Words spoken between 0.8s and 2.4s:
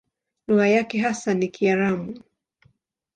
hasa ni Kiaramu.